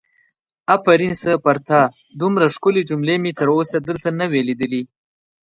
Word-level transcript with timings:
آفرین 0.75 1.13
سه 1.21 1.31
پر 1.43 1.57
تا 1.67 1.79
دومره 2.19 2.45
ښکلې 2.55 2.81
جملې 2.89 3.15
مې 3.23 3.31
تر 3.39 3.47
اوسه 3.55 3.77
دلته 3.87 4.09
نه 4.19 4.25
وي 4.31 4.41
لیدلې! 4.49 4.83